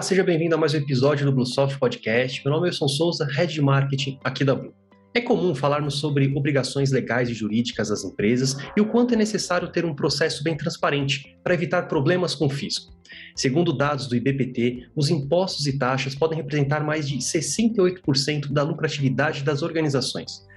[0.00, 2.40] Olá, seja bem-vindo a mais um episódio do Bluesoft Podcast.
[2.42, 4.72] Meu nome é Wilson Souza, Head de Marketing aqui da Blue.
[5.12, 9.70] É comum falarmos sobre obrigações legais e jurídicas das empresas e o quanto é necessário
[9.70, 12.90] ter um processo bem transparente para evitar problemas com o fisco.
[13.36, 19.44] Segundo dados do IBPT, os impostos e taxas podem representar mais de 68% da lucratividade
[19.44, 20.48] das organizações.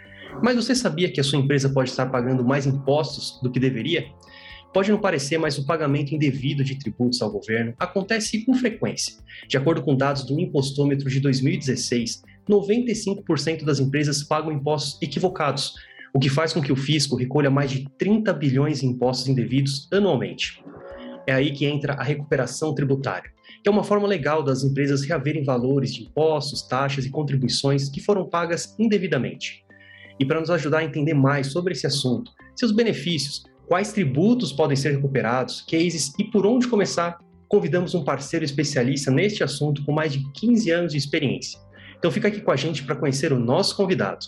[0.42, 4.06] Mas você sabia que a sua empresa pode estar pagando mais impostos do que deveria?
[4.74, 9.16] Pode não parecer, mas o pagamento indevido de tributos ao governo acontece com frequência.
[9.48, 15.76] De acordo com dados do Impostômetro de 2016, 95% das empresas pagam impostos equivocados,
[16.14, 19.88] o que faz com que o fisco recolha mais de 30 bilhões em impostos indevidos
[19.92, 20.64] anualmente.
[21.28, 23.32] É aí que entra a recuperação tributária,
[23.62, 28.02] que é uma forma legal das empresas reaverem valores de impostos, taxas e contribuições que
[28.02, 29.64] foram pagas indevidamente.
[30.20, 33.44] E para nos ajudar a entender mais sobre esse assunto, seus benefícios,
[33.74, 39.44] quais tributos podem ser recuperados, cases e por onde começar, convidamos um parceiro especialista neste
[39.44, 41.60] assunto com mais de 15 anos de experiência.
[41.98, 44.28] Então fica aqui com a gente para conhecer o nosso convidado.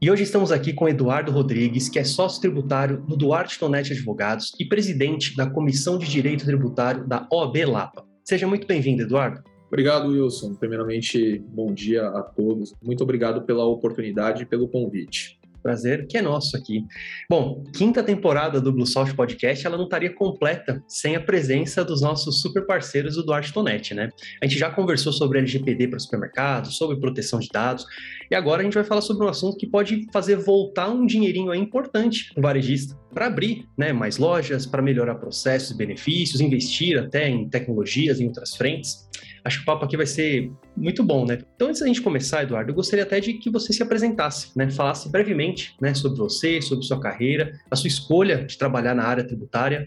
[0.00, 4.52] E hoje estamos aqui com Eduardo Rodrigues, que é sócio tributário do Duarte Tonete Advogados
[4.58, 8.02] e presidente da Comissão de Direito Tributário da OAB Lapa.
[8.24, 9.42] Seja muito bem-vindo, Eduardo.
[9.68, 10.54] Obrigado, Wilson.
[10.54, 12.74] Primeiramente, bom dia a todos.
[12.82, 15.38] Muito obrigado pela oportunidade e pelo convite.
[15.64, 16.84] Prazer que é nosso aqui.
[17.28, 22.42] Bom, quinta temporada do Bluesoft Podcast, ela não estaria completa sem a presença dos nossos
[22.42, 24.10] super parceiros do Duarte Tonetti, né?
[24.42, 27.86] A gente já conversou sobre LGPD para supermercados, sobre proteção de dados,
[28.30, 31.50] e agora a gente vai falar sobre um assunto que pode fazer voltar um dinheirinho
[31.50, 36.42] aí importante para o varejista, para abrir né, mais lojas, para melhorar processos e benefícios,
[36.42, 39.08] investir até em tecnologias em outras frentes.
[39.44, 41.38] Acho que o papo aqui vai ser muito bom, né?
[41.54, 44.70] Então, antes da gente começar, Eduardo, eu gostaria até de que você se apresentasse, né?
[44.70, 49.22] Falasse brevemente né, sobre você, sobre sua carreira, a sua escolha de trabalhar na área
[49.22, 49.86] tributária.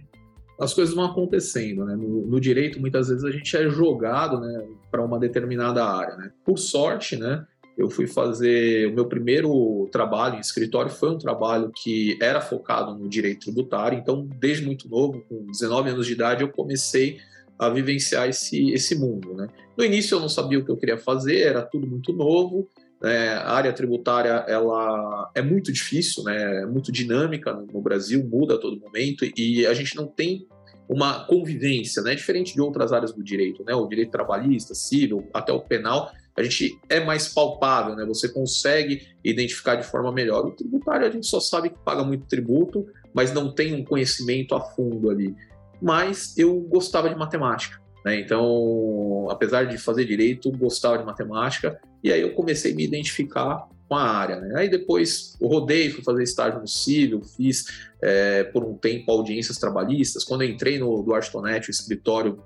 [0.59, 1.95] As coisas vão acontecendo, né?
[1.95, 6.31] No, no direito, muitas vezes a gente é jogado né, para uma determinada área, né?
[6.45, 7.43] Por sorte, né?
[7.75, 12.95] Eu fui fazer o meu primeiro trabalho em escritório foi um trabalho que era focado
[12.95, 13.97] no direito tributário.
[13.97, 17.17] Então, desde muito novo, com 19 anos de idade, eu comecei
[17.57, 19.33] a vivenciar esse, esse mundo.
[19.33, 19.47] Né?
[19.77, 22.69] No início eu não sabia o que eu queria fazer, era tudo muito novo.
[23.01, 23.29] Né?
[23.29, 26.63] A área tributária ela é muito difícil, né?
[26.63, 30.47] é muito dinâmica no Brasil, muda a todo momento e a gente não tem
[30.89, 32.15] uma convivência, né?
[32.15, 33.73] diferente de outras áreas do direito, né?
[33.73, 38.05] o direito trabalhista, civil, até o penal, a gente é mais palpável, né?
[38.05, 40.45] Você consegue identificar de forma melhor.
[40.45, 44.53] O tributário a gente só sabe que paga muito tributo, mas não tem um conhecimento
[44.53, 45.35] a fundo ali
[45.81, 47.79] mas eu gostava de matemática.
[48.05, 48.19] Né?
[48.19, 53.67] Então, apesar de fazer direito, gostava de matemática, e aí eu comecei a me identificar
[53.87, 54.39] com a área.
[54.39, 54.53] Né?
[54.55, 57.65] Aí depois rodei, fui fazer estágio no civil, fiz
[58.01, 60.23] é, por um tempo audiências trabalhistas.
[60.23, 62.41] Quando eu entrei no Duarte Tonetti, o escritório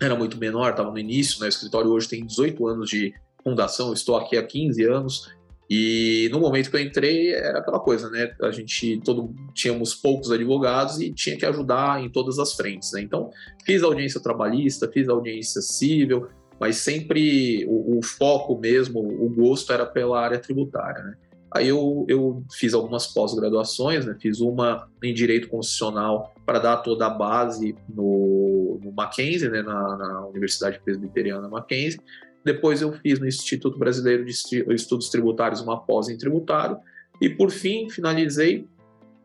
[0.00, 1.46] era muito menor, estava no início, né?
[1.46, 3.12] o escritório hoje tem 18 anos de
[3.42, 5.30] fundação, estou aqui há 15 anos,
[5.70, 8.34] e no momento que eu entrei, era aquela coisa, né?
[8.42, 13.00] A gente todo tínhamos poucos advogados e tinha que ajudar em todas as frentes, né?
[13.00, 13.30] Então,
[13.64, 16.26] fiz audiência trabalhista, fiz audiência civil,
[16.58, 21.14] mas sempre o, o foco mesmo, o gosto era pela área tributária, né?
[21.52, 24.16] Aí eu, eu fiz algumas pós-graduações, né?
[24.20, 29.60] fiz uma em Direito Constitucional para dar toda a base no, no Mackenzie, né?
[29.60, 32.00] na, na Universidade Presbiteriana Mackenzie,
[32.44, 34.32] depois eu fiz no Instituto Brasileiro de
[34.74, 36.78] Estudos Tributários uma pós em tributário.
[37.20, 38.66] E por fim, finalizei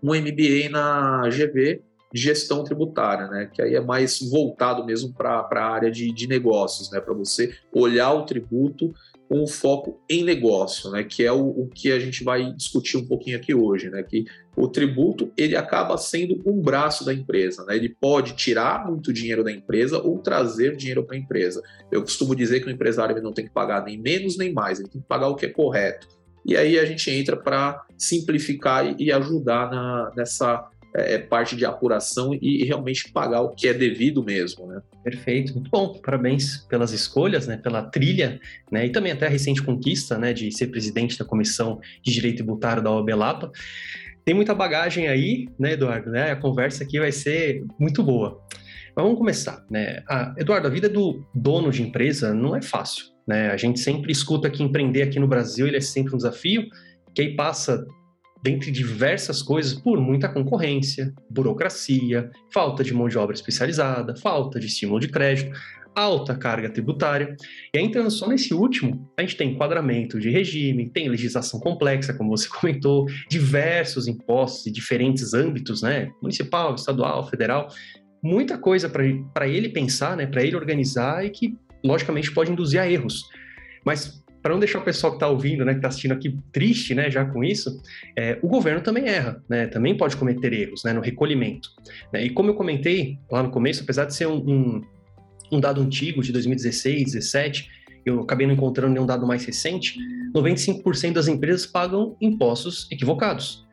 [0.03, 1.81] um MBA na GV
[2.16, 3.50] de gestão tributária, né?
[3.53, 7.02] Que aí é mais voltado mesmo para a área de, de negócios, né?
[7.02, 8.94] Para você olhar o tributo
[9.28, 11.03] com um foco em negócio, né?
[11.03, 14.02] Que é o, o, que a gente vai discutir um pouquinho aqui hoje, né?
[14.02, 14.24] Que
[14.56, 17.76] o tributo ele acaba sendo um braço da empresa, né?
[17.76, 21.62] Ele pode tirar muito dinheiro da empresa ou trazer dinheiro para a empresa.
[21.92, 24.88] Eu costumo dizer que o empresário não tem que pagar nem menos nem mais, ele
[24.88, 26.08] tem que pagar o que é correto.
[26.46, 31.66] E aí a gente entra para simplificar e ajudar na, nessa é, é, parte de
[31.66, 34.82] apuração e, realmente pagar o que é devido mesmo, né?
[35.03, 36.00] Perfeito, muito bom.
[36.03, 37.58] Parabéns pelas escolhas, né?
[37.58, 38.40] Pela trilha,
[38.72, 38.86] né?
[38.86, 40.32] E também até a recente conquista, né?
[40.32, 43.52] De ser presidente da Comissão de Direito Tributário da OAB Lapa.
[44.24, 46.09] Tem muita bagagem aí, né, Eduardo?
[46.09, 46.32] Né?
[46.32, 48.42] A conversa aqui vai ser muito boa.
[48.96, 50.02] Mas vamos começar, né?
[50.09, 53.52] Ah, Eduardo, a vida do dono de empresa não é fácil, né?
[53.52, 56.68] A gente sempre escuta que empreender aqui no Brasil ele é sempre um desafio,
[57.14, 57.86] que aí passa
[58.46, 64.68] dentre diversas coisas, por muita concorrência, burocracia, falta de mão de obra especializada, falta de
[64.68, 65.52] estímulo de crédito.
[65.96, 67.38] alta carga tributária.
[67.74, 72.14] E aí, entrando só nesse último, a gente tem enquadramento de regime, tem legislação complexa,
[72.14, 76.12] como você comentou, diversos impostos em diferentes âmbitos, né?
[76.22, 77.70] Municipal, estadual, federal.
[78.22, 80.28] Muita coisa para ele pensar, né?
[80.28, 83.24] Para ele organizar e que, logicamente, pode induzir a erros.
[83.86, 86.94] Mas para não deixar o pessoal que está ouvindo, né, que está assistindo aqui triste,
[86.94, 87.82] né, já com isso,
[88.16, 91.68] é, o governo também erra, né, também pode cometer erros, né, no recolhimento.
[92.14, 94.82] Né, e como eu comentei lá no começo, apesar de ser um, um,
[95.53, 97.72] um dado antigo de 2016, 2017,
[98.06, 99.97] eu acabei não encontrando nenhum dado mais recente,
[100.36, 103.66] 95% das empresas pagam impostos equivocados.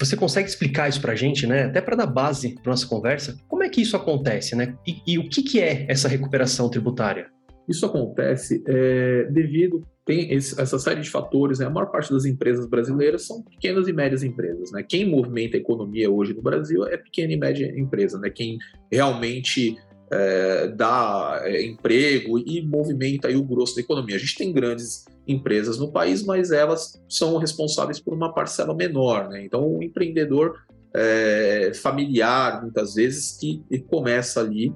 [0.00, 1.64] Você consegue explicar isso para a gente, né?
[1.64, 4.74] Até para dar base para nossa conversa, como é que isso acontece, né?
[4.86, 7.26] E, e o que, que é essa recuperação tributária?
[7.68, 11.58] Isso acontece é, devido tem esse, essa série de fatores.
[11.58, 11.66] Né?
[11.66, 14.70] A maior parte das empresas brasileiras são pequenas e médias empresas.
[14.72, 14.82] Né?
[14.82, 18.18] Quem movimenta a economia hoje no Brasil é pequena e média empresa.
[18.18, 18.30] Né?
[18.30, 18.58] Quem
[18.90, 19.76] realmente
[20.12, 24.16] é, dá é, emprego e movimenta aí o grosso da economia.
[24.16, 29.28] A gente tem grandes empresas no país, mas elas são responsáveis por uma parcela menor.
[29.28, 29.44] Né?
[29.44, 30.58] Então, o empreendedor
[30.94, 34.72] é, familiar, muitas vezes, que começa ali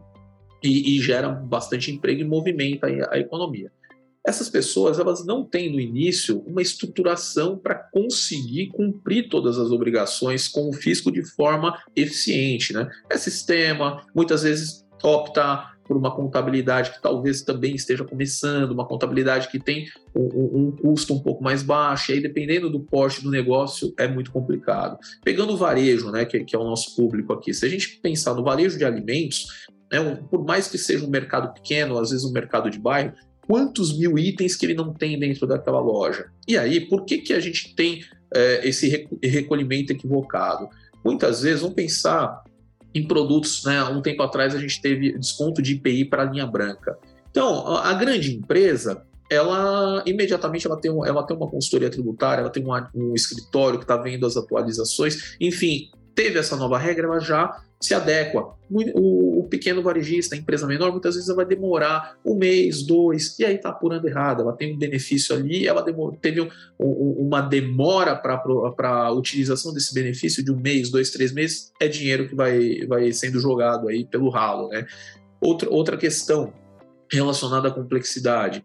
[0.62, 3.70] e, e gera bastante emprego e movimenta a economia.
[4.28, 10.46] Essas pessoas elas não têm no início uma estruturação para conseguir cumprir todas as obrigações
[10.46, 12.75] com o fisco de forma eficiente.
[12.75, 12.86] Né?
[13.08, 19.48] É sistema, muitas vezes opta por uma contabilidade que talvez também esteja começando, uma contabilidade
[19.48, 23.30] que tem um, um, custo um pouco mais baixo, e aí dependendo do porte do
[23.30, 24.98] negócio é muito complicado.
[25.25, 28.34] Pegando o varejo, né, que, que é o nosso público aqui, se a gente pensar
[28.34, 29.46] no varejo de alimentos,
[29.90, 29.98] né,
[30.30, 33.14] por mais que seja um mercado pequeno, às vezes um mercado de bairro,
[33.49, 36.27] quantos mil itens que ele não tem dentro daquela loja?
[36.47, 40.69] E aí, por que, que a gente tem é, esse recolhimento equivocado?
[41.03, 42.45] Muitas vezes, vamos pensar
[42.95, 43.83] em produtos, né?
[43.85, 46.99] Um tempo atrás a gente teve desconto de IPI para a linha branca.
[47.31, 52.65] Então, a grande empresa, ela imediatamente ela tem, ela tem uma consultoria tributária, ela tem
[52.95, 57.94] um escritório que está vendo as atualizações, enfim, teve essa nova regra, ela já se
[57.94, 58.53] adequa.
[58.69, 63.44] O, o, pequeno varejista, a empresa menor, muitas vezes vai demorar um mês, dois, e
[63.44, 64.43] aí está apurando errado.
[64.43, 65.81] Ela tem um benefício ali, ela
[66.20, 66.50] teve um,
[66.81, 71.87] um, uma demora para a utilização desse benefício de um mês, dois, três meses, é
[71.87, 74.71] dinheiro que vai, vai sendo jogado aí pelo ralo.
[74.71, 74.87] Né?
[75.41, 76.53] Outra, outra questão
[77.12, 78.64] relacionada à complexidade.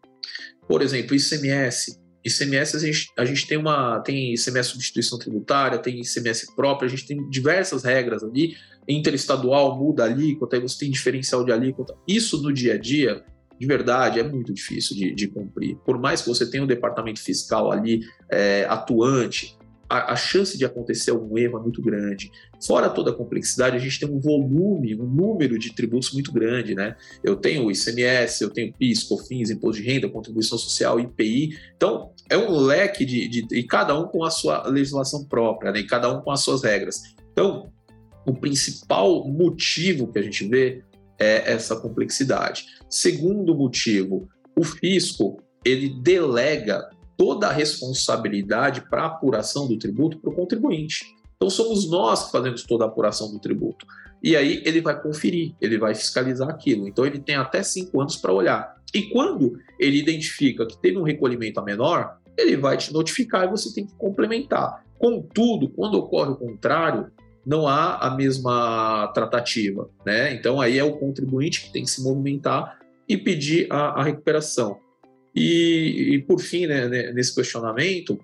[0.68, 2.02] Por exemplo, ICMS.
[2.26, 6.90] ICMS a gente, a gente tem uma tem ICMS substituição tributária, tem ICMS próprio, a
[6.90, 8.56] gente tem diversas regras ali
[8.88, 11.96] interestadual muda alíquota, aí você tem diferencial de alíquota.
[12.08, 13.24] Isso no dia a dia,
[13.60, 15.78] de verdade, é muito difícil de, de cumprir.
[15.86, 19.58] Por mais que você tenha um departamento fiscal ali é, atuante,
[19.90, 22.32] a, a, chance de acontecer algum erro é muito grande.
[22.66, 26.74] Fora toda a complexidade, a gente tem um volume, um número de tributos muito grande,
[26.74, 26.96] né?
[27.24, 31.58] Eu tenho o ICMS, eu tenho PIS, COFINS, Imposto de Renda, Contribuição Social, IPI.
[31.76, 35.80] Então, é um leque de, de, de cada um com a sua legislação própria, né?
[35.80, 37.02] E cada um com as suas regras.
[37.32, 37.72] Então,
[38.26, 40.84] o principal motivo que a gente vê
[41.20, 42.66] é essa complexidade.
[42.90, 44.28] Segundo motivo,
[44.58, 51.06] o fisco ele delega toda a responsabilidade para a apuração do tributo para o contribuinte.
[51.36, 53.86] Então somos nós que fazemos toda a apuração do tributo.
[54.24, 56.88] E aí ele vai conferir, ele vai fiscalizar aquilo.
[56.88, 58.76] Então ele tem até cinco anos para olhar.
[58.94, 63.52] E quando ele identifica que teve um recolhimento a menor, ele vai te notificar e
[63.52, 64.84] você tem que complementar.
[64.98, 67.12] Contudo, quando ocorre o contrário,
[67.46, 70.34] não há a mesma tratativa, né?
[70.34, 74.78] Então aí é o contribuinte que tem que se movimentar e pedir a, a recuperação.
[75.36, 78.20] E, e, por fim, né, nesse questionamento,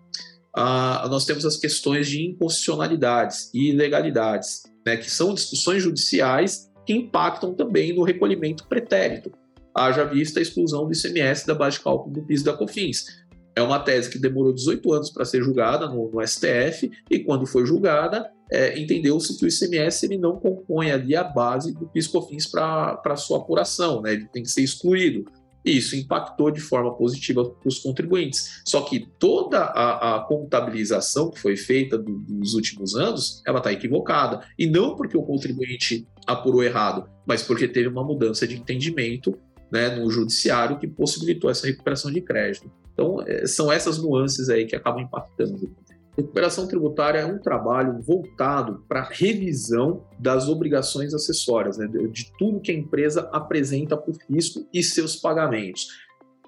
[0.55, 6.93] a, nós temos as questões de inconstitucionalidades e ilegalidades, né, que são discussões judiciais que
[6.93, 9.31] impactam também no recolhimento pretérito.
[9.75, 13.05] Haja vista a exclusão do ICMS da base de cálculo do PIS da COFINS.
[13.55, 17.45] É uma tese que demorou 18 anos para ser julgada no, no, STF e quando
[17.45, 22.47] foi julgada, é, entendeu-se que o ICMS ele não compõe ali a base do PIS/COFINS
[22.47, 24.13] para sua apuração, né?
[24.13, 25.25] ele tem que ser excluído.
[25.63, 28.61] E isso impactou de forma positiva os contribuintes.
[28.65, 33.71] Só que toda a, a contabilização que foi feita do, dos últimos anos, ela está
[33.71, 34.45] equivocada.
[34.57, 39.37] E não porque o contribuinte apurou errado, mas porque teve uma mudança de entendimento
[39.71, 42.71] né, no judiciário que possibilitou essa recuperação de crédito.
[42.93, 45.71] Então, é, são essas nuances aí que acabam impactando.
[46.19, 52.71] Recuperação tributária é um trabalho voltado para revisão das obrigações acessórias, né, de tudo que
[52.71, 55.87] a empresa apresenta o fisco e seus pagamentos.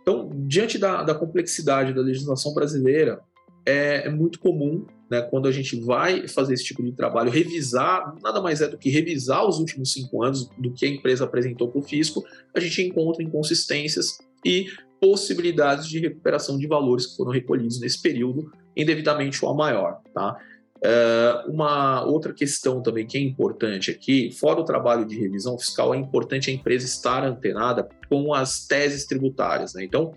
[0.02, 3.22] Então, diante da, da complexidade da legislação brasileira,
[3.66, 8.14] é, é muito comum né, quando a gente vai fazer esse tipo de trabalho, revisar,
[8.22, 11.70] nada mais é do que revisar os últimos cinco anos do que a empresa apresentou
[11.70, 14.68] para o fisco, a gente encontra inconsistências e
[15.02, 20.00] possibilidades de recuperação de valores que foram recolhidos nesse período, indevidamente ou a maior.
[20.14, 20.38] Tá?
[20.78, 25.94] Uh, uma outra questão também que é importante aqui, fora o trabalho de revisão fiscal,
[25.94, 29.74] é importante a empresa estar antenada com as teses tributárias.
[29.74, 29.84] Né?
[29.84, 30.14] Então,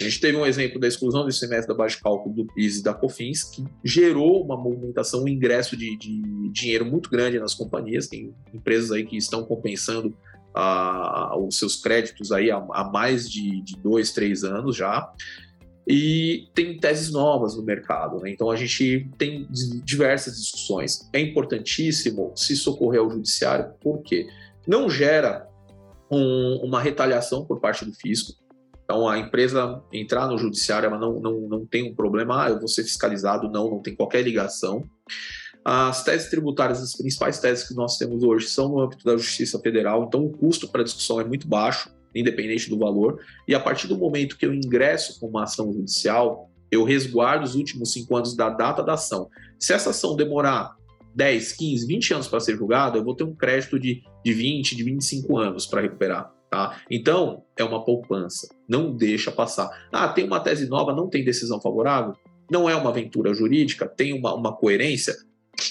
[0.00, 2.78] a gente teve um exemplo da exclusão do semestre da base de cálculo do PIS
[2.78, 7.54] e da COFINS, que gerou uma movimentação, um ingresso de, de dinheiro muito grande nas
[7.54, 8.08] companhias.
[8.08, 10.16] Tem empresas aí que estão compensando
[10.54, 15.12] ah, os seus créditos aí há, há mais de, de dois, três anos já
[15.86, 18.20] e tem teses novas no mercado.
[18.20, 18.30] Né?
[18.30, 19.46] Então a gente tem
[19.84, 21.08] diversas discussões.
[21.12, 24.26] É importantíssimo se socorrer ao judiciário, porque
[24.66, 25.48] não gera
[26.10, 28.32] um, uma retaliação por parte do fisco.
[28.84, 32.58] Então a empresa entrar no judiciário, ela não, não, não tem um problema, ah, eu
[32.58, 34.84] vou ser fiscalizado, não, não tem qualquer ligação.
[35.64, 39.58] As teses tributárias, as principais teses que nós temos hoje são no âmbito da Justiça
[39.60, 43.20] Federal, então o custo para discussão é muito baixo independente do valor.
[43.46, 47.54] E a partir do momento que eu ingresso com uma ação judicial, eu resguardo os
[47.54, 49.28] últimos cinco anos da data da ação.
[49.58, 50.74] Se essa ação demorar
[51.14, 54.76] 10, 15, 20 anos para ser julgada, eu vou ter um crédito de, de 20,
[54.76, 56.32] de 25 anos para recuperar.
[56.50, 56.80] Tá?
[56.90, 58.48] Então, é uma poupança.
[58.68, 59.70] Não deixa passar.
[59.90, 62.14] Ah, tem uma tese nova, não tem decisão favorável?
[62.50, 63.86] Não é uma aventura jurídica?
[63.86, 65.14] Tem uma, uma coerência?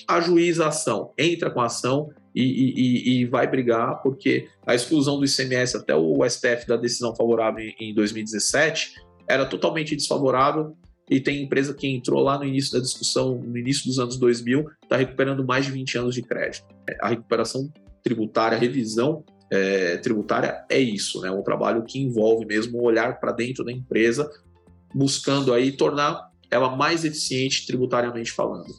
[0.08, 5.20] Ajuiza a ação, entra com a ação e, e, e, vai brigar, porque a exclusão
[5.20, 8.94] do ICMS até o STF da decisão favorável em 2017
[9.28, 10.76] era totalmente desfavorável
[11.10, 14.66] e tem empresa que entrou lá no início da discussão, no início dos anos 2000,
[14.84, 16.66] está recuperando mais de 20 anos de crédito.
[17.02, 17.70] A recuperação
[18.02, 21.30] tributária, a revisão é, tributária é isso, né?
[21.30, 24.32] um trabalho que envolve mesmo olhar para dentro da empresa,
[24.96, 28.74] buscando aí tornar ela mais eficiente tributariamente falando.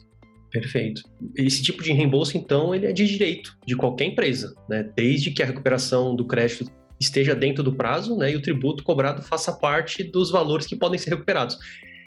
[0.53, 1.01] Perfeito.
[1.35, 4.87] Esse tipo de reembolso, então, ele é de direito de qualquer empresa, né?
[4.95, 8.31] Desde que a recuperação do crédito esteja dentro do prazo, né?
[8.31, 11.57] E o tributo cobrado faça parte dos valores que podem ser recuperados.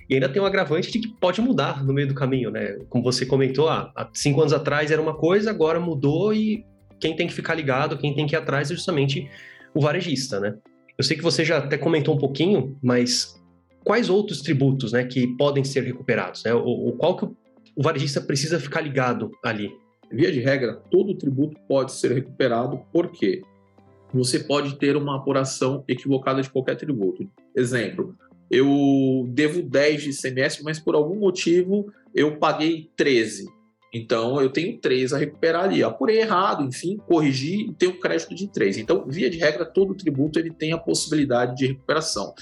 [0.09, 2.79] E ainda tem um agravante de que pode mudar no meio do caminho, né?
[2.89, 6.65] Como você comentou, ah, há cinco anos atrás era uma coisa, agora mudou e
[7.01, 9.29] quem tem que ficar ligado, quem tem que ir atrás é justamente
[9.75, 10.55] o varejista, né?
[10.97, 13.35] Eu sei que você já até comentou um pouquinho, mas
[13.85, 16.55] quais outros tributos, né, que podem ser recuperados, né?
[16.55, 17.29] O, qual que
[17.77, 19.71] o varejista precisa ficar ligado ali?
[20.11, 23.43] Via de regra, todo tributo pode ser recuperado, porque
[24.15, 27.29] você pode ter uma apuração equivocada de qualquer tributo.
[27.55, 28.17] Exemplo,
[28.51, 33.47] eu devo 10 de ICMS, mas por algum motivo eu paguei 13.
[33.93, 35.83] Então eu tenho 3 a recuperar ali.
[35.83, 38.79] Apurei errado, enfim, corrigi e tenho crédito de 3.
[38.79, 42.35] Então, via de regra, todo tributo ele tem a possibilidade de recuperação.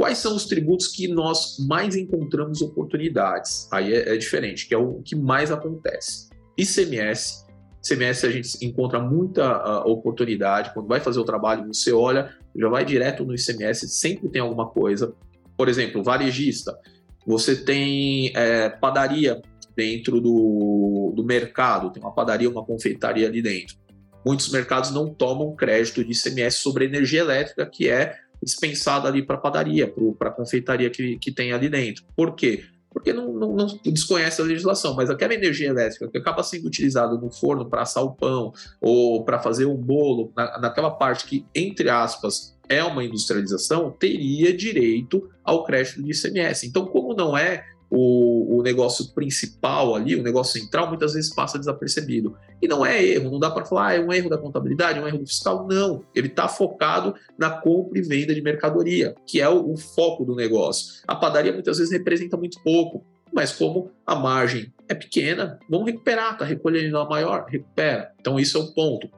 [0.00, 3.68] Quais são os tributos que nós mais encontramos oportunidades?
[3.70, 6.30] Aí é, é diferente, que é o que mais acontece.
[6.56, 7.44] ICMS.
[7.84, 10.72] ICMS a gente encontra muita uh, oportunidade.
[10.72, 14.70] Quando vai fazer o trabalho, você olha, já vai direto no ICMS, sempre tem alguma
[14.70, 15.12] coisa.
[15.54, 16.78] Por exemplo, varejista.
[17.26, 19.42] Você tem é, padaria
[19.76, 23.76] dentro do, do mercado, tem uma padaria, uma confeitaria ali dentro.
[24.24, 29.36] Muitos mercados não tomam crédito de ICMS sobre energia elétrica, que é dispensada ali para
[29.36, 32.04] a padaria, para a confeitaria que, que tem ali dentro.
[32.16, 32.64] Por quê?
[32.92, 37.14] Porque não, não, não, desconhece a legislação, mas aquela energia elétrica que acaba sendo utilizada
[37.14, 41.46] no forno para assar o pão ou para fazer um bolo, na, naquela parte que,
[41.54, 46.66] entre aspas, é uma industrialização, teria direito ao crédito de ICMS.
[46.66, 51.58] Então, como não é o, o negócio principal ali, o negócio central, muitas vezes passa
[51.58, 52.36] desapercebido.
[52.62, 55.02] E não é erro, não dá para falar, ah, é um erro da contabilidade, é
[55.02, 55.66] um erro do fiscal.
[55.66, 60.24] Não, ele está focado na compra e venda de mercadoria, que é o, o foco
[60.24, 61.02] do negócio.
[61.06, 66.32] A padaria muitas vezes representa muito pouco, mas como a margem é pequena, vamos recuperar,
[66.32, 68.12] está recolhendo a maior, recupera.
[68.20, 69.10] Então isso é um ponto.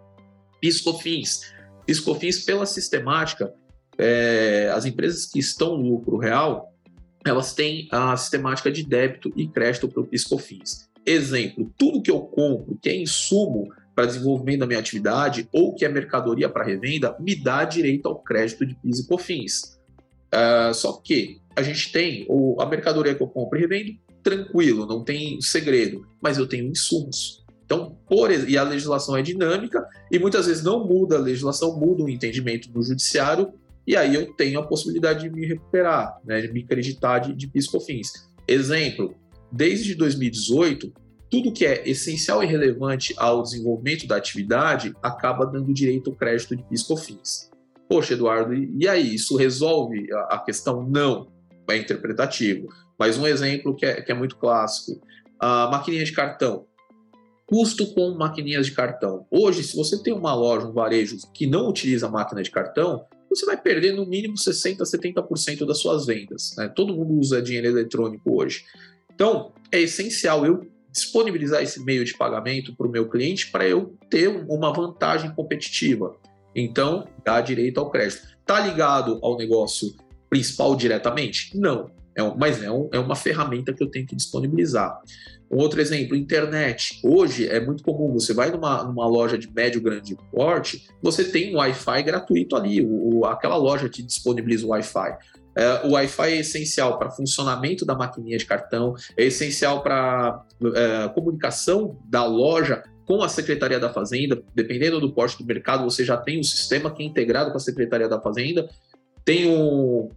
[0.61, 1.52] Piscofins.
[1.85, 3.52] Piscofins, pela sistemática,
[3.99, 6.72] é, as empresas que estão no lucro real,
[7.25, 10.88] elas têm a sistemática de débito e crédito para o PiscoFins.
[11.05, 15.85] Exemplo, tudo que eu compro, que é insumo para desenvolvimento da minha atividade ou que
[15.85, 19.79] é mercadoria para revenda, me dá direito ao crédito de PIS e COFINS.
[20.35, 24.87] Uh, só que a gente tem ou a mercadoria que eu compro e revendo, tranquilo,
[24.87, 27.43] não tem segredo, mas eu tenho insumos.
[27.64, 32.02] Então, por, e a legislação é dinâmica e muitas vezes não muda a legislação, muda
[32.02, 33.52] o entendimento do judiciário
[33.87, 37.49] e aí eu tenho a possibilidade de me recuperar, né, de me creditar de, de
[37.49, 38.31] PIS/COFINS.
[38.47, 39.15] Exemplo,
[39.51, 40.93] desde 2018,
[41.31, 46.55] tudo que é essencial e relevante ao desenvolvimento da atividade acaba dando direito ao crédito
[46.55, 47.51] de PIS/COFINS.
[47.89, 50.83] Poxa, Eduardo, e aí, isso resolve a questão?
[50.89, 51.29] Não,
[51.69, 52.69] é interpretativo.
[52.99, 55.01] Mas um exemplo que é, que é muito clássico,
[55.39, 56.67] a maquininha de cartão.
[57.47, 59.27] Custo com maquininhas de cartão.
[59.31, 63.47] Hoje, se você tem uma loja, um varejo que não utiliza máquina de cartão, você
[63.47, 66.55] vai perder no mínimo 60%, 70% das suas vendas.
[66.57, 66.69] Né?
[66.69, 68.65] Todo mundo usa dinheiro eletrônico hoje.
[69.15, 73.97] Então, é essencial eu disponibilizar esse meio de pagamento para o meu cliente para eu
[74.11, 76.15] ter uma vantagem competitiva.
[76.55, 78.23] Então, dá direito ao crédito.
[78.41, 79.95] Está ligado ao negócio
[80.29, 81.57] principal diretamente?
[81.57, 81.91] Não.
[82.15, 85.01] É um, mas é, um, é uma ferramenta que eu tenho que disponibilizar.
[85.52, 86.99] Outro exemplo, internet.
[87.04, 91.54] Hoje é muito comum, você vai numa, numa loja de médio grande porte, você tem
[91.54, 95.14] um Wi-Fi gratuito ali, o, aquela loja te disponibiliza o Wi-Fi.
[95.54, 100.42] É, o Wi-Fi é essencial para funcionamento da maquininha de cartão, é essencial para
[100.75, 104.42] é, comunicação da loja com a Secretaria da Fazenda.
[104.54, 107.61] Dependendo do porte do mercado, você já tem um sistema que é integrado com a
[107.61, 108.71] Secretaria da Fazenda.
[109.23, 110.09] Tem um,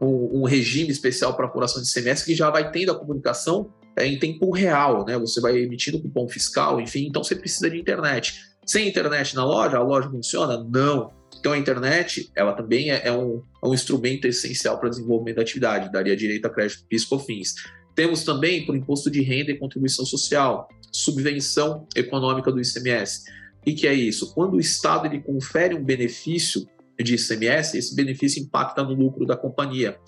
[0.00, 4.06] um, um regime especial para apuração de CMS que já vai tendo a comunicação é,
[4.06, 5.18] em tempo real, né?
[5.18, 8.34] Você vai emitindo cupom fiscal, enfim, então você precisa de internet.
[8.64, 10.62] Sem internet na loja, a loja funciona?
[10.62, 11.10] Não.
[11.38, 15.42] Então a internet, ela também é, é um, é um instrumento essencial para desenvolvimento da
[15.42, 17.54] atividade, daria direito a crédito PIS/COFINS.
[17.94, 23.24] Temos também por imposto de renda e contribuição social, subvenção econômica do ICMS.
[23.66, 24.32] O que é isso?
[24.34, 26.66] Quando o Estado ele confere um benefício
[27.02, 29.98] de ICMS, esse benefício impacta no lucro da companhia.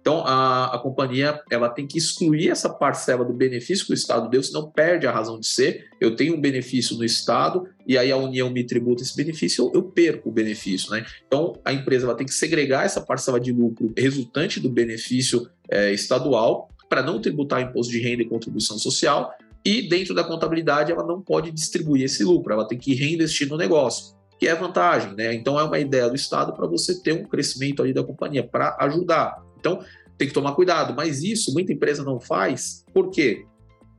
[0.00, 4.30] Então, a, a companhia ela tem que excluir essa parcela do benefício que o Estado
[4.30, 5.88] deu, senão perde a razão de ser.
[6.00, 9.72] Eu tenho um benefício no Estado e aí a União me tributa esse benefício, eu,
[9.74, 10.90] eu perco o benefício.
[10.90, 11.04] Né?
[11.26, 15.92] Então, a empresa ela tem que segregar essa parcela de lucro resultante do benefício é,
[15.92, 19.32] estadual para não tributar imposto de renda e contribuição social.
[19.62, 23.58] E dentro da contabilidade, ela não pode distribuir esse lucro, ela tem que reinvestir no
[23.58, 25.34] negócio que é vantagem, né?
[25.34, 28.74] Então é uma ideia do Estado para você ter um crescimento ali da companhia, para
[28.80, 29.44] ajudar.
[29.60, 29.84] Então,
[30.18, 33.44] tem que tomar cuidado, mas isso muita empresa não faz, por quê?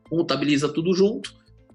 [0.10, 1.34] Contabiliza tudo junto,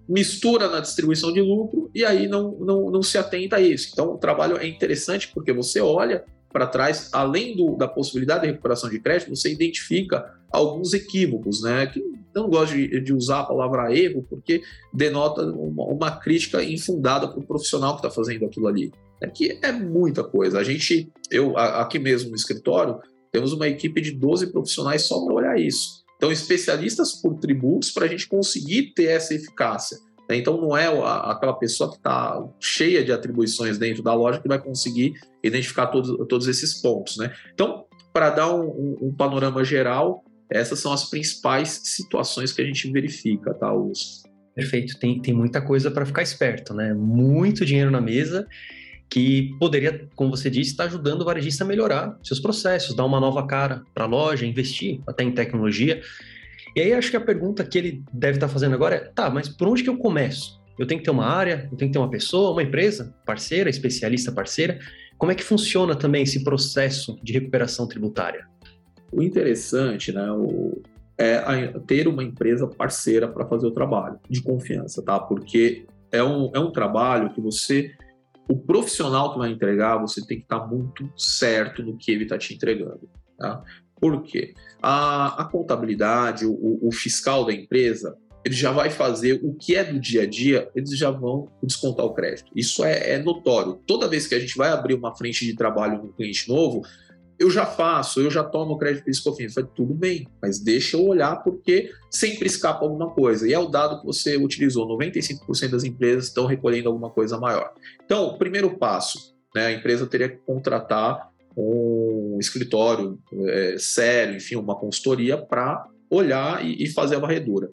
[0.09, 3.91] mistura na distribuição de lucro e aí não, não, não se atenta a isso.
[3.93, 8.47] Então, o trabalho é interessante porque você olha para trás, além do, da possibilidade de
[8.47, 11.87] recuperação de crédito, você identifica alguns equívocos, né?
[11.87, 12.03] Que
[12.35, 17.41] não gosto de, de usar a palavra erro, porque denota uma, uma crítica infundada para
[17.41, 18.93] o profissional que está fazendo aquilo ali.
[19.21, 20.59] É que é muita coisa.
[20.59, 23.01] A gente, eu aqui mesmo no escritório,
[23.37, 26.03] temos uma equipe de 12 profissionais só para olhar isso.
[26.17, 29.99] Então, especialistas por tributos para a gente conseguir ter essa eficácia.
[30.27, 30.37] Né?
[30.37, 34.59] Então, não é aquela pessoa que está cheia de atribuições dentro da loja que vai
[34.59, 35.13] conseguir
[35.45, 37.19] identificar todos, todos esses pontos.
[37.19, 37.31] Né?
[37.53, 42.65] Então, para dar um, um, um, panorama geral, essas são as principais situações que a
[42.65, 44.27] gente verifica, tá, Augusto?
[44.55, 46.95] Perfeito, tem, tem muita coisa para ficar esperto, né?
[46.95, 48.49] Muito dinheiro na mesa
[49.09, 53.21] que poderia, como você disse, estar ajudando o varejista a melhorar seus processos, dar uma
[53.21, 56.01] nova cara para a loja, investir até em tecnologia.
[56.75, 59.49] E aí acho que a pergunta que ele deve estar fazendo agora é: tá, mas
[59.49, 60.61] por onde que eu começo?
[60.79, 63.71] Eu tenho que ter uma área, eu tenho que ter uma pessoa, uma empresa parceira,
[63.71, 64.79] especialista parceira.
[65.17, 68.47] Como é que funciona também esse processo de recuperação tributária?
[69.11, 70.83] O interessante, né, o,
[71.17, 75.19] é ter uma empresa parceira para fazer o trabalho, de confiança, tá?
[75.19, 77.93] Porque é um, é um trabalho que você
[78.49, 82.39] o profissional que vai entregar, você tem que estar muito certo no que ele está
[82.39, 83.09] te entregando.
[83.39, 83.63] Tá?
[84.01, 84.55] Por quê?
[84.81, 89.83] A, a contabilidade, o, o, fiscal da empresa, ele já vai fazer o que é
[89.83, 92.51] do dia a dia, eles já vão descontar o crédito.
[92.55, 93.81] Isso é, é notório.
[93.87, 96.83] Toda vez que a gente vai abrir uma frente de trabalho com um cliente novo,
[97.39, 99.55] eu já faço, eu já tomo crédito PIS COFINS.
[99.55, 103.49] Falei, tudo bem, mas deixa eu olhar porque sempre escapa alguma coisa.
[103.49, 107.73] E é o dado que você utilizou, 95% das empresas estão recolhendo alguma coisa maior.
[108.05, 113.19] Então, o primeiro passo, né, a empresa teria que contratar um escritório
[113.49, 117.71] é, sério, enfim, uma consultoria para olhar e, e fazer a varredura.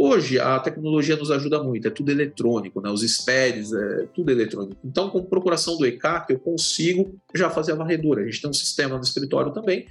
[0.00, 2.88] Hoje a tecnologia nos ajuda muito, é tudo eletrônico, né?
[2.88, 4.76] os SPEDs, é tudo eletrônico.
[4.84, 8.22] Então, com procuração do ECAC, eu consigo já fazer a varredura.
[8.22, 9.86] A gente tem um sistema no escritório também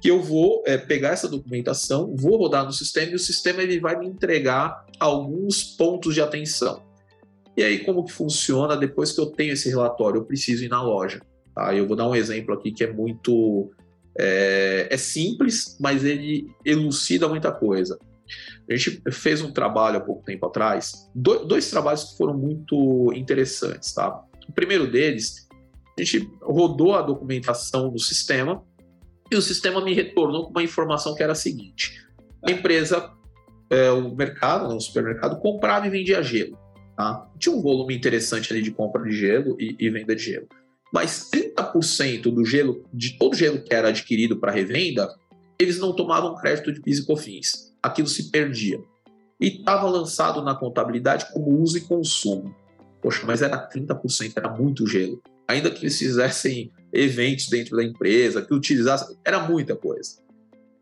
[0.00, 3.78] que eu vou é, pegar essa documentação, vou rodar no sistema e o sistema ele
[3.78, 6.82] vai me entregar alguns pontos de atenção.
[7.54, 10.20] E aí, como que funciona depois que eu tenho esse relatório?
[10.20, 11.20] Eu preciso ir na loja.
[11.54, 11.74] Tá?
[11.74, 13.70] Eu vou dar um exemplo aqui que é muito.
[14.18, 17.98] É, é simples, mas ele elucida muita coisa.
[18.68, 23.92] A gente fez um trabalho há pouco tempo atrás, dois trabalhos que foram muito interessantes,
[23.92, 24.22] tá?
[24.48, 25.48] O primeiro deles,
[25.98, 28.62] a gente rodou a documentação do sistema
[29.30, 32.04] e o sistema me retornou com uma informação que era a seguinte:
[32.44, 33.12] a empresa,
[33.70, 36.58] é, o mercado, né, o supermercado, comprava e vendia gelo.
[36.96, 37.28] Tá?
[37.38, 40.48] Tinha um volume interessante ali de compra de gelo e, e venda de gelo.
[40.92, 45.08] Mas 30% do gelo, de todo gelo que era adquirido para revenda,
[45.58, 48.80] eles não tomavam crédito de PIS e COFINS aquilo se perdia.
[49.40, 52.54] e estava lançado na contabilidade como uso e consumo.
[53.00, 55.22] Poxa, mas era 30%, era muito gelo.
[55.48, 60.18] Ainda que eles fizessem eventos dentro da empresa, que utilizassem, era muita coisa.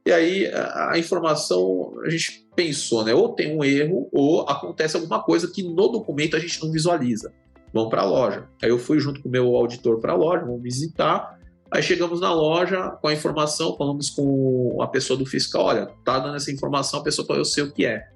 [0.05, 3.15] E aí a, informação, a gente pensou, né?
[3.15, 7.33] Ou tem um erro, ou acontece alguma coisa que no documento a gente não visualiza.
[7.73, 8.49] Vamos para a loja.
[8.63, 11.38] Aí eu fui junto com o meu auditor para a loja, vamos visitar.
[11.71, 16.19] Aí chegamos na loja com a informação, falamos com a pessoa do fiscal, olha, tá
[16.19, 18.09] dando essa informação, a pessoa falou, eu sei o que é.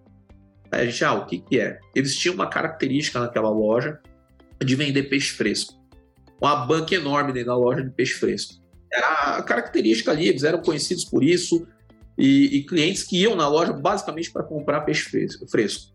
[0.71, 1.79] Aí a gente, ah, o que que é?
[1.95, 4.01] Eles tinham uma característica naquela loja
[4.65, 5.75] de vender peixe fresco.
[6.41, 8.55] Uma banca enorme dentro da loja de peixe fresco.
[8.91, 11.67] Era a característica ali, eles eram conhecidos por isso,
[12.17, 15.93] e, e clientes que iam na loja basicamente para comprar peixe fresco.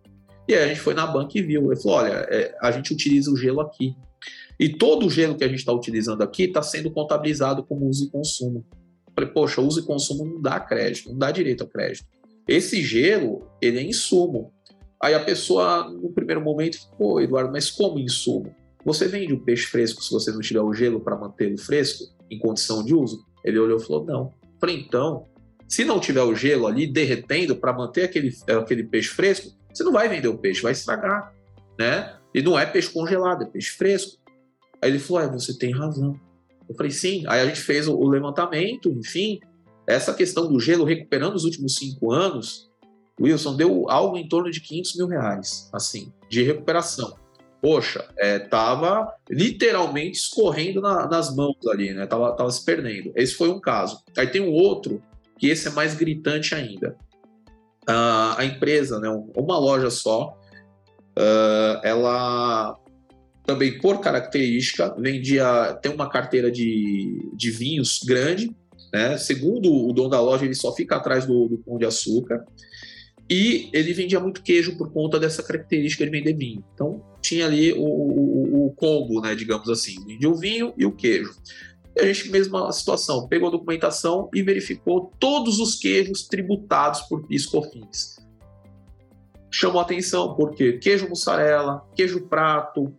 [0.47, 1.71] E aí a gente foi na banca e viu.
[1.71, 3.95] Ele falou: olha, é, a gente utiliza o gelo aqui.
[4.59, 8.05] E todo o gelo que a gente está utilizando aqui está sendo contabilizado como uso
[8.05, 8.65] e consumo.
[9.13, 12.05] Falei, poxa, uso e consumo não dá crédito, não dá direito ao crédito.
[12.47, 14.51] Esse gelo, ele é insumo.
[15.01, 18.55] Aí a pessoa, no primeiro momento, pô, Eduardo, mas como insumo?
[18.85, 22.39] Você vende o peixe fresco se você não tiver o gelo para mantê-lo fresco, em
[22.39, 23.25] condição de uso?
[23.43, 24.33] Ele olhou e falou, não.
[24.59, 25.25] Falei, então,
[25.67, 29.91] se não tiver o gelo ali derretendo para manter aquele, aquele peixe fresco, você não
[29.91, 31.33] vai vender o peixe, vai estragar,
[31.77, 32.15] né?
[32.33, 34.17] E não é peixe congelado, é peixe fresco.
[34.81, 36.19] Aí ele falou, é, você tem razão.
[36.67, 37.23] Eu falei, sim.
[37.27, 39.39] Aí a gente fez o levantamento, enfim,
[39.87, 42.69] essa questão do gelo recuperando os últimos cinco anos,
[43.19, 47.15] Wilson, deu algo em torno de 500 mil reais, assim, de recuperação.
[47.61, 52.05] Poxa, é, tava literalmente escorrendo na, nas mãos ali, né?
[52.05, 53.11] Tava, tava se perdendo.
[53.15, 54.03] Esse foi um caso.
[54.15, 55.01] Aí tem um outro
[55.39, 56.95] que esse é mais gritante ainda.
[57.89, 60.37] Uh, a empresa, né, uma loja só,
[61.17, 62.77] uh, ela
[63.47, 68.53] também por característica vendia tem uma carteira de, de vinhos grande,
[68.91, 69.17] né?
[69.17, 72.43] Segundo o dono da loja, ele só fica atrás do, do pão de açúcar.
[73.29, 76.61] E ele vendia muito queijo por conta dessa característica de vender vinho.
[76.73, 80.91] Então tinha ali o, o, o combo, né, digamos assim, vendia o vinho e o
[80.91, 81.33] queijo.
[81.95, 87.25] E a gente, mesma situação, pegou a documentação e verificou todos os queijos tributados por
[87.25, 88.17] PIS COFINS.
[89.49, 92.93] Chamou atenção porque queijo mussarela, queijo prato,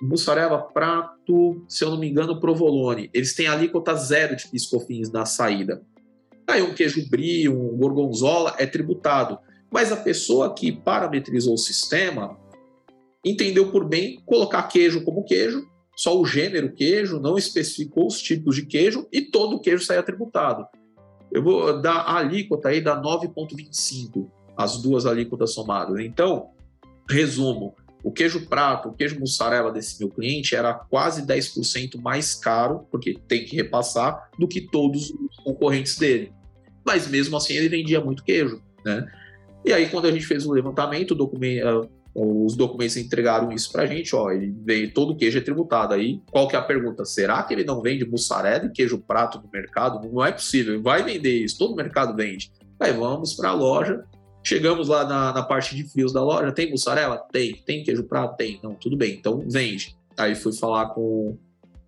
[0.00, 3.10] mussarela prato, se eu não me engano, provolone.
[3.12, 5.82] Eles têm alíquota zero de PIS COFINS na saída.
[6.46, 9.38] Aí um queijo brie, um gorgonzola é tributado.
[9.72, 12.36] Mas a pessoa que parametrizou o sistema
[13.24, 15.66] entendeu por bem colocar queijo como queijo
[15.96, 20.02] só o gênero queijo, não especificou os tipos de queijo e todo o queijo sai
[20.02, 20.66] tributado.
[21.30, 26.00] Eu vou dar a alíquota aí da 9,25, as duas alíquotas somadas.
[26.00, 26.50] Então,
[27.08, 32.86] resumo: o queijo prato, o queijo mussarela desse meu cliente era quase 10% mais caro,
[32.90, 36.30] porque tem que repassar, do que todos os concorrentes dele.
[36.84, 39.10] Mas mesmo assim ele vendia muito queijo, né?
[39.64, 43.86] E aí, quando a gente fez o levantamento, documento, os documentos entregaram isso para a
[43.86, 45.94] gente, ó, ele veio todo o queijo é tributado.
[45.94, 47.06] Aí, qual que é a pergunta?
[47.06, 50.06] Será que ele não vende mussarela e queijo prato no mercado?
[50.06, 52.52] Não é possível, vai vender isso, todo mercado vende.
[52.78, 54.04] Aí vamos para a loja,
[54.44, 57.16] chegamos lá na, na, parte de frios da loja, tem mussarela?
[57.32, 57.54] Tem.
[57.64, 58.36] Tem queijo prato?
[58.36, 58.60] Tem.
[58.62, 59.96] Não, tudo bem, então vende.
[60.16, 61.36] Aí fui falar com,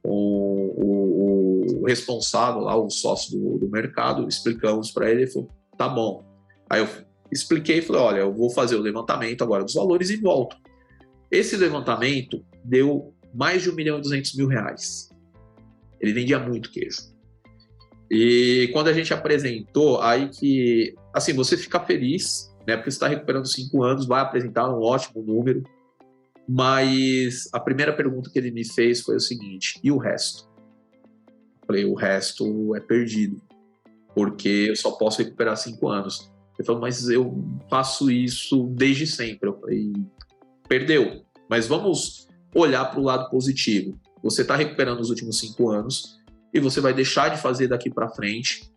[0.02, 5.48] com o, o, responsável lá, o sócio do, do mercado, explicamos para ele, ele falou,
[5.76, 6.24] tá bom.
[6.68, 6.88] Aí eu
[7.30, 10.56] expliquei e falei: olha, eu vou fazer o levantamento agora dos valores e volto.
[11.30, 15.10] Esse levantamento deu mais de 1 milhão e 200 mil reais.
[16.00, 17.14] Ele vendia muito queijo.
[18.10, 22.76] E quando a gente apresentou, aí que, assim, você fica feliz, né?
[22.76, 25.62] Porque está recuperando cinco anos, vai apresentar um ótimo número.
[26.46, 30.46] Mas a primeira pergunta que ele me fez foi o seguinte: e o resto?
[31.62, 33.40] Eu falei: o resto é perdido,
[34.14, 36.30] porque eu só posso recuperar cinco anos.
[36.58, 39.48] Ele falou, mas eu faço isso desde sempre.
[39.48, 39.92] Eu falei,
[40.66, 41.22] perdeu.
[41.50, 43.98] Mas vamos olhar para o lado positivo.
[44.22, 46.18] Você está recuperando os últimos cinco anos
[46.52, 48.72] e você vai deixar de fazer daqui para frente.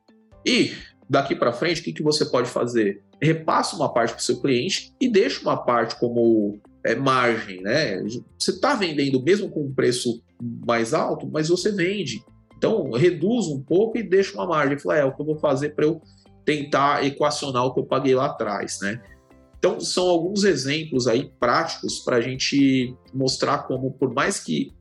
[0.45, 0.73] E
[1.09, 3.01] daqui para frente, o que, que você pode fazer?
[3.21, 8.01] Repassa uma parte para o seu cliente e deixa uma parte como é, margem, né?
[8.37, 10.21] Você está vendendo mesmo com um preço
[10.65, 12.23] mais alto, mas você vende.
[12.55, 14.77] Então, reduz um pouco e deixa uma margem.
[14.77, 16.01] Fala, é, o que eu vou fazer para eu
[16.45, 19.01] tentar equacionar o que eu paguei lá atrás, né?
[19.57, 24.71] Então, são alguns exemplos aí práticos para a gente mostrar como, por mais que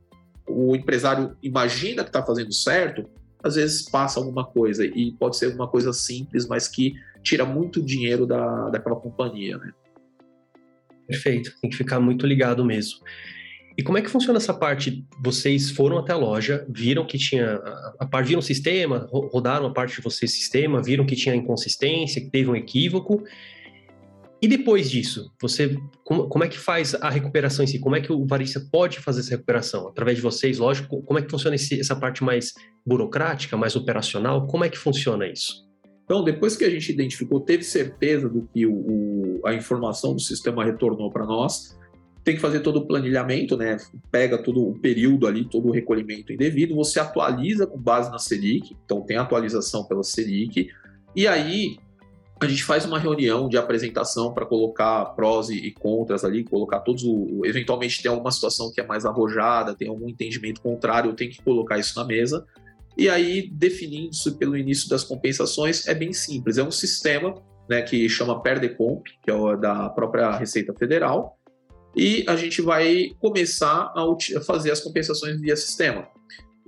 [0.46, 3.08] o empresário imagina que está fazendo certo,
[3.42, 7.82] às vezes passa alguma coisa e pode ser uma coisa simples, mas que tira muito
[7.82, 9.72] dinheiro da, daquela companhia, né?
[11.06, 13.00] Perfeito, tem que ficar muito ligado mesmo.
[13.78, 15.06] E como é que funciona essa parte?
[15.22, 17.54] Vocês foram até a loja, viram que tinha
[18.00, 22.20] a, parte, viram o sistema, rodaram a parte de vocês sistema, viram que tinha inconsistência,
[22.20, 23.22] que teve um equívoco.
[24.40, 27.78] E depois disso, você como, como, é que faz a recuperação em si?
[27.80, 29.88] Como é que o varista pode fazer essa recuperação?
[29.88, 32.54] Através de vocês, lógico, como é que funciona esse, essa parte mais
[32.86, 34.46] burocrática, mais operacional?
[34.46, 35.66] Como é que funciona isso?
[36.04, 40.20] Então, depois que a gente identificou, teve certeza do que o, o, a informação do
[40.20, 41.76] sistema retornou para nós,
[42.24, 43.76] tem que fazer todo o planilhamento, né?
[44.10, 48.76] Pega todo o período ali, todo o recolhimento indevido, você atualiza com base na Selic,
[48.84, 50.68] então tem atualização pela Selic,
[51.16, 51.76] e aí
[52.40, 57.02] a gente faz uma reunião de apresentação para colocar prós e contras ali, colocar todos
[57.04, 57.42] o.
[57.44, 61.42] Eventualmente tem alguma situação que é mais arrojada, tem algum entendimento contrário, eu tenho que
[61.42, 62.46] colocar isso na mesa.
[62.96, 66.58] E aí, definindo isso pelo início das compensações, é bem simples.
[66.58, 67.34] É um sistema
[67.68, 71.36] né, que chama Perdecomp, que é da própria Receita Federal,
[71.94, 76.08] e a gente vai começar a fazer as compensações via sistema.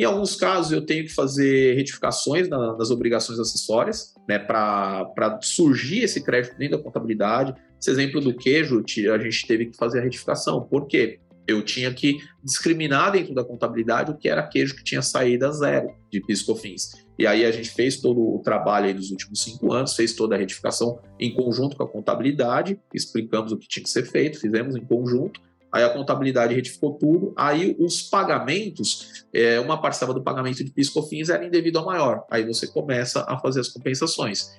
[0.01, 5.99] Em alguns casos, eu tenho que fazer retificações na, nas obrigações acessórias, né, para surgir
[5.99, 7.55] esse crédito dentro da contabilidade.
[7.79, 8.83] Esse exemplo do queijo,
[9.13, 10.63] a gente teve que fazer a retificação.
[10.63, 11.21] Por quê?
[11.47, 15.91] Eu tinha que discriminar dentro da contabilidade o que era queijo que tinha saída zero
[16.11, 16.93] de piscofins.
[17.19, 20.35] E aí a gente fez todo o trabalho aí dos últimos cinco anos, fez toda
[20.35, 24.75] a retificação em conjunto com a contabilidade, explicamos o que tinha que ser feito, fizemos
[24.77, 30.65] em conjunto aí a contabilidade retificou tudo, aí os pagamentos, é, uma parcela do pagamento
[30.65, 34.59] de PiscoFins era indevido a maior, aí você começa a fazer as compensações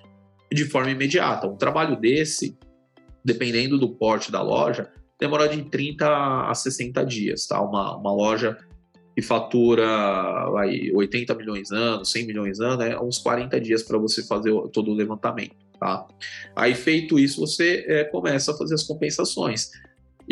[0.52, 1.48] de forma imediata.
[1.48, 2.58] Um trabalho desse,
[3.24, 7.62] dependendo do porte da loja, demora de 30 a 60 dias, tá?
[7.62, 8.58] Uma, uma loja
[9.16, 9.86] que fatura
[10.58, 14.92] aí, 80 milhões anos, 100 milhões anos, é uns 40 dias para você fazer todo
[14.92, 16.08] o levantamento, tá?
[16.56, 19.70] Aí feito isso, você é, começa a fazer as compensações.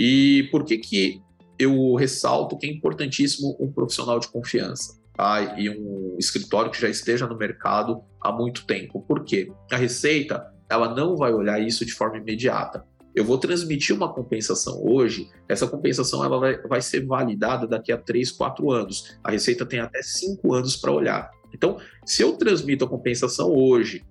[0.02, 1.22] E por que, que
[1.60, 4.98] eu ressalto que é importantíssimo um profissional de confiança?
[5.14, 5.60] Tá?
[5.60, 9.02] E um escritório que já esteja no mercado há muito tempo.
[9.02, 9.52] Por quê?
[9.70, 12.86] A Receita ela não vai olhar isso de forma imediata.
[13.14, 17.98] Eu vou transmitir uma compensação hoje, essa compensação ela vai, vai ser validada daqui a
[17.98, 19.18] 3, 4 anos.
[19.22, 21.30] A Receita tem até 5 anos para olhar.
[21.54, 24.06] Então, se eu transmito a compensação hoje,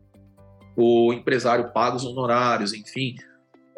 [0.76, 3.14] o empresário paga os honorários, enfim,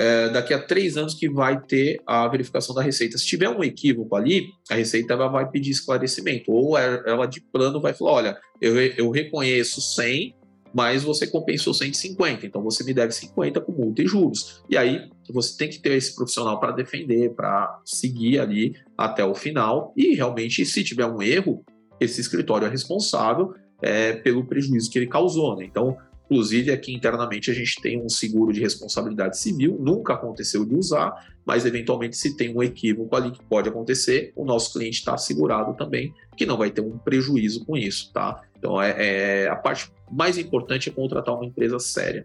[0.00, 3.18] é, daqui a três anos que vai ter a verificação da Receita.
[3.18, 7.82] Se tiver um equívoco ali, a Receita vai pedir esclarecimento, ou é, ela de plano
[7.82, 10.34] vai falar: olha, eu, eu reconheço 100,
[10.72, 14.62] mas você compensou 150, então você me deve 50 com multa e juros.
[14.70, 19.34] E aí você tem que ter esse profissional para defender, para seguir ali até o
[19.34, 21.62] final, e realmente, se tiver um erro,
[22.00, 25.56] esse escritório é responsável é, pelo prejuízo que ele causou.
[25.56, 25.66] Né?
[25.66, 25.94] Então,
[26.30, 31.12] Inclusive, aqui internamente a gente tem um seguro de responsabilidade civil, nunca aconteceu de usar,
[31.44, 35.74] mas eventualmente se tem um equívoco ali que pode acontecer, o nosso cliente está assegurado
[35.74, 38.40] também, que não vai ter um prejuízo com isso, tá?
[38.56, 38.94] Então, é,
[39.42, 42.24] é a parte mais importante é contratar uma empresa séria.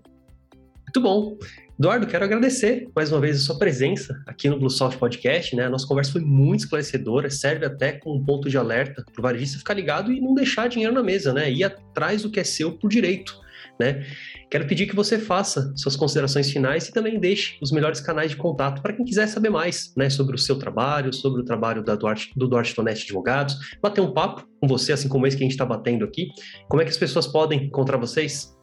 [0.84, 1.38] Muito bom.
[1.80, 5.56] Eduardo, quero agradecer mais uma vez a sua presença aqui no Bluesoft Podcast.
[5.56, 5.66] Né?
[5.66, 9.24] A nossa conversa foi muito esclarecedora, serve até como um ponto de alerta para o
[9.24, 11.52] varejista ficar ligado e não deixar dinheiro na mesa, né?
[11.52, 13.44] Ir atrás do que é seu por direito.
[13.80, 14.06] Né?
[14.50, 18.38] Quero pedir que você faça suas considerações finais e também deixe os melhores canais de
[18.38, 21.96] contato para quem quiser saber mais né, sobre o seu trabalho, sobre o trabalho da
[21.96, 25.46] Duarte, do Duarte Tonete Advogados, bater um papo com você, assim como esse que a
[25.46, 26.30] gente está batendo aqui.
[26.70, 28.56] Como é que as pessoas podem encontrar vocês?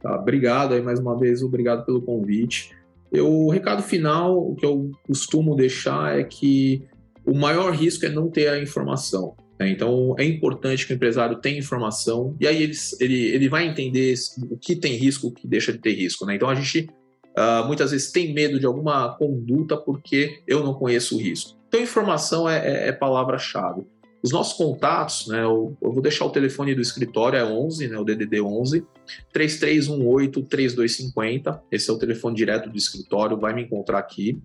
[0.00, 2.70] Tá, obrigado aí mais uma vez, obrigado pelo convite.
[3.10, 6.86] Eu, o recado final, o que eu costumo deixar é que
[7.24, 9.34] o maior risco é não ter a informação.
[9.58, 9.70] Né?
[9.70, 14.14] Então, é importante que o empresário tenha informação e aí ele, ele, ele vai entender
[14.50, 16.26] o que tem risco, o que deixa de ter risco.
[16.26, 16.36] Né?
[16.36, 16.88] Então, a gente
[17.36, 21.56] uh, muitas vezes tem medo de alguma conduta porque eu não conheço o risco.
[21.68, 23.86] Então, informação é, é, é palavra-chave.
[24.22, 27.98] Os nossos contatos, né, eu, eu, vou deixar o telefone do escritório, é 11, né,
[27.98, 28.84] o DDD 11,
[29.32, 34.42] 3318-3250, esse é o telefone direto do escritório, vai me encontrar aqui.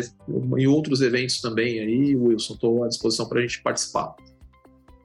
[0.57, 4.15] Em outros eventos também aí, Wilson, estou à disposição para a gente participar.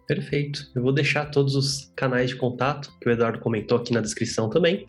[0.07, 0.70] Perfeito.
[0.72, 4.49] Eu vou deixar todos os canais de contato que o Eduardo comentou aqui na descrição
[4.49, 4.87] também.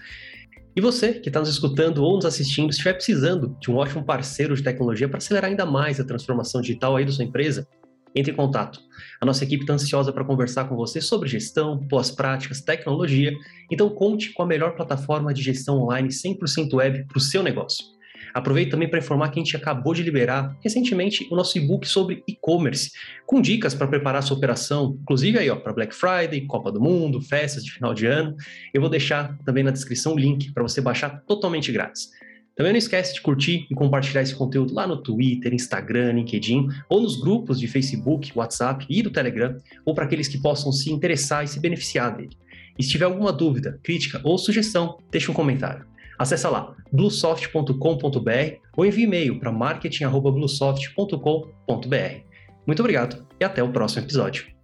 [0.76, 4.06] E você que está nos escutando ou nos assistindo, se estiver precisando de um ótimo
[4.06, 7.68] parceiro de tecnologia para acelerar ainda mais a transformação digital aí da sua empresa,
[8.16, 8.80] entre em contato.
[9.22, 13.34] A nossa equipe está ansiosa para conversar com você sobre gestão, boas práticas, tecnologia.
[13.72, 17.98] Então conte com a melhor plataforma de gestão online 100% web para o seu negócio.
[18.34, 22.24] Aproveito também para informar que a gente acabou de liberar recentemente o nosso e-book sobre
[22.28, 22.92] e-commerce,
[23.26, 27.64] com dicas para preparar sua operação, inclusive aí, para Black Friday, Copa do Mundo, festas
[27.64, 28.36] de final de ano.
[28.74, 32.12] Eu vou deixar também na descrição o link para você baixar totalmente grátis.
[32.58, 37.00] Também não esquece de curtir e compartilhar esse conteúdo lá no Twitter, Instagram, LinkedIn ou
[37.00, 41.44] nos grupos de Facebook, WhatsApp e do Telegram, ou para aqueles que possam se interessar
[41.44, 42.36] e se beneficiar dele.
[42.78, 45.86] E se tiver alguma dúvida, crítica ou sugestão, deixe um comentário.
[46.18, 52.22] Acesse lá bluesoft.com.br ou envie e-mail para marketing@bluesoft.com.br.
[52.66, 54.57] Muito obrigado e até o próximo episódio.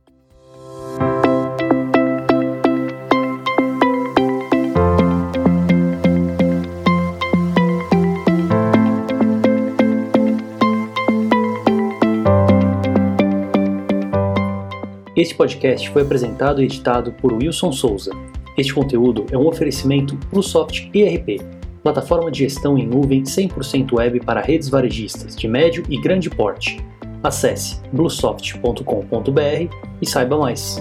[15.24, 18.12] Este podcast foi apresentado e editado por Wilson Souza.
[18.58, 21.42] Este conteúdo é um oferecimento PluSoft ERP,
[21.82, 26.84] plataforma de gestão em nuvem 100% web para redes varejistas de médio e grande porte.
[27.24, 30.78] Acesse bluesoft.com.br e saiba mais.